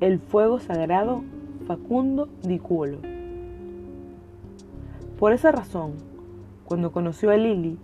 el 0.00 0.20
fuego 0.20 0.60
sagrado 0.60 1.24
Facundo 1.66 2.28
di 2.42 2.60
Cuolo. 2.60 2.98
Por 5.18 5.32
esa 5.32 5.50
razón, 5.50 5.94
cuando 6.64 6.92
conoció 6.92 7.30
a 7.30 7.36
Lily, 7.36 7.76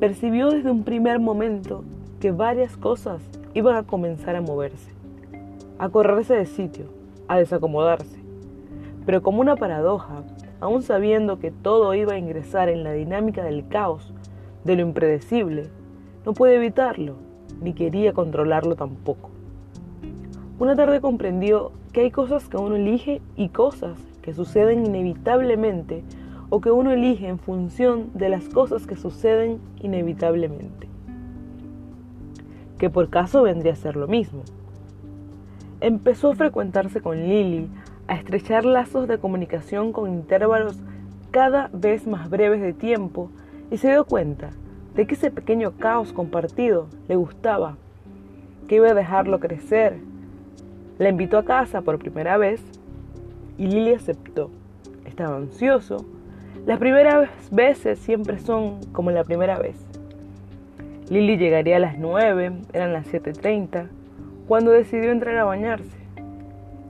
percibió 0.00 0.48
desde 0.48 0.70
un 0.70 0.82
primer 0.82 1.18
momento 1.18 1.84
que 2.20 2.30
varias 2.30 2.78
cosas 2.78 3.20
iban 3.52 3.76
a 3.76 3.82
comenzar 3.82 4.34
a 4.34 4.40
moverse, 4.40 4.92
a 5.78 5.90
correrse 5.90 6.32
de 6.32 6.46
sitio, 6.46 6.86
a 7.28 7.36
desacomodarse. 7.36 8.18
Pero 9.04 9.22
como 9.22 9.42
una 9.42 9.56
paradoja, 9.56 10.22
aún 10.58 10.82
sabiendo 10.82 11.38
que 11.38 11.50
todo 11.50 11.92
iba 11.94 12.14
a 12.14 12.18
ingresar 12.18 12.70
en 12.70 12.82
la 12.82 12.92
dinámica 12.92 13.44
del 13.44 13.68
caos, 13.68 14.14
de 14.64 14.76
lo 14.76 14.82
impredecible, 14.82 15.68
no 16.24 16.32
puede 16.32 16.56
evitarlo, 16.56 17.16
ni 17.60 17.74
quería 17.74 18.14
controlarlo 18.14 18.74
tampoco. 18.74 19.28
Una 20.62 20.76
tarde 20.76 21.00
comprendió 21.00 21.72
que 21.92 22.02
hay 22.02 22.12
cosas 22.12 22.48
que 22.48 22.56
uno 22.56 22.76
elige 22.76 23.20
y 23.34 23.48
cosas 23.48 23.98
que 24.22 24.32
suceden 24.32 24.86
inevitablemente 24.86 26.04
o 26.50 26.60
que 26.60 26.70
uno 26.70 26.92
elige 26.92 27.26
en 27.26 27.40
función 27.40 28.12
de 28.14 28.28
las 28.28 28.48
cosas 28.48 28.86
que 28.86 28.94
suceden 28.94 29.58
inevitablemente. 29.80 30.86
Que 32.78 32.90
por 32.90 33.10
caso 33.10 33.42
vendría 33.42 33.72
a 33.72 33.74
ser 33.74 33.96
lo 33.96 34.06
mismo. 34.06 34.44
Empezó 35.80 36.30
a 36.30 36.36
frecuentarse 36.36 37.00
con 37.00 37.16
Lily, 37.16 37.68
a 38.06 38.14
estrechar 38.14 38.64
lazos 38.64 39.08
de 39.08 39.18
comunicación 39.18 39.92
con 39.92 40.12
intervalos 40.12 40.78
cada 41.32 41.70
vez 41.72 42.06
más 42.06 42.30
breves 42.30 42.60
de 42.60 42.72
tiempo 42.72 43.30
y 43.72 43.78
se 43.78 43.88
dio 43.88 44.04
cuenta 44.04 44.50
de 44.94 45.08
que 45.08 45.16
ese 45.16 45.32
pequeño 45.32 45.72
caos 45.72 46.12
compartido 46.12 46.86
le 47.08 47.16
gustaba, 47.16 47.78
que 48.68 48.76
iba 48.76 48.90
a 48.90 48.94
dejarlo 48.94 49.40
crecer. 49.40 50.11
La 50.98 51.08
invitó 51.08 51.38
a 51.38 51.44
casa 51.44 51.80
por 51.82 51.98
primera 51.98 52.36
vez 52.36 52.60
y 53.58 53.66
Lily 53.66 53.94
aceptó. 53.94 54.50
Estaba 55.04 55.36
ansioso. 55.36 56.04
Las 56.66 56.78
primeras 56.78 57.28
veces 57.50 57.98
siempre 57.98 58.38
son 58.38 58.80
como 58.92 59.10
la 59.10 59.24
primera 59.24 59.58
vez. 59.58 59.76
Lily 61.08 61.36
llegaría 61.36 61.76
a 61.76 61.80
las 61.80 61.98
9, 61.98 62.52
eran 62.72 62.92
las 62.92 63.06
7.30, 63.12 63.88
cuando 64.46 64.70
decidió 64.70 65.10
entrar 65.10 65.36
a 65.38 65.44
bañarse. 65.44 65.96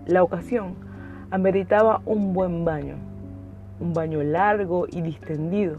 La 0.07 0.23
ocasión 0.23 0.75
ameritaba 1.31 2.03
un 2.05 2.33
buen 2.33 2.65
baño, 2.65 2.97
un 3.81 3.95
baño 3.95 4.23
largo 4.23 4.87
y 4.91 5.01
distendido, 5.01 5.77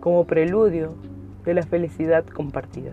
como 0.00 0.26
preludio 0.26 0.94
de 1.44 1.54
la 1.54 1.62
felicidad 1.62 2.24
compartida. 2.26 2.92